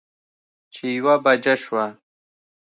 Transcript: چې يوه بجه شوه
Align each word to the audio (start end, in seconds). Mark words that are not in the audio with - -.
چې 0.73 0.85
يوه 0.97 1.15
بجه 1.23 1.55
شوه 1.63 1.85